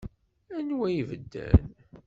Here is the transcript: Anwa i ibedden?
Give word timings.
Anwa 0.57 0.87
i 0.91 0.95
ibedden? 1.01 1.63